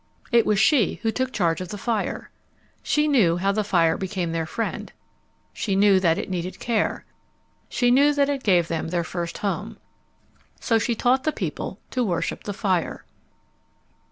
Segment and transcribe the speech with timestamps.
[0.31, 2.31] It was she who took charge of the fire.
[2.81, 4.91] She knew how the fire became their friend.
[5.53, 7.05] She knew that it needed care.
[7.69, 9.77] She knew that it gave them their first home.
[10.59, 13.05] So she taught the people to worship the fire.